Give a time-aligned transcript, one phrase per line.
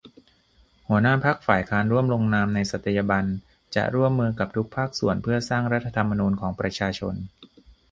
[0.87, 3.25] หัวหน้าพรรคฝ่ายค้านร่วมลงนามในสัตยาบัน
[3.75, 7.15] จะร่วมมือกับทุกภาคส่วนเพื่อสร้าง รัฐธรรมนูญ ของประชาชน